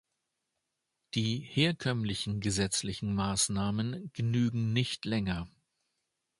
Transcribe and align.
Die 1.13 1.41
herkömmlichen 1.51 2.39
gesetzlichen 2.41 3.13
Maßnahmen 3.13 4.09
genügen 4.13 4.73
nicht 4.73 5.05
länger. 5.05 5.47